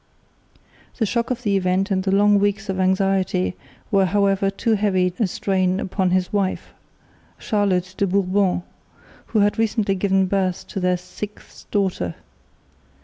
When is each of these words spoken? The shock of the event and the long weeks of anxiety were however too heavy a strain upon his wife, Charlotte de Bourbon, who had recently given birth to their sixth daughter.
The 0.97 1.05
shock 1.05 1.29
of 1.29 1.43
the 1.43 1.55
event 1.55 1.91
and 1.91 2.01
the 2.01 2.11
long 2.11 2.39
weeks 2.39 2.69
of 2.69 2.79
anxiety 2.79 3.55
were 3.91 4.05
however 4.05 4.49
too 4.49 4.73
heavy 4.73 5.13
a 5.19 5.27
strain 5.27 5.79
upon 5.79 6.09
his 6.09 6.33
wife, 6.33 6.69
Charlotte 7.37 7.93
de 7.97 8.07
Bourbon, 8.07 8.63
who 9.27 9.41
had 9.41 9.59
recently 9.59 9.93
given 9.93 10.25
birth 10.25 10.65
to 10.69 10.79
their 10.79 10.97
sixth 10.97 11.69
daughter. 11.69 12.15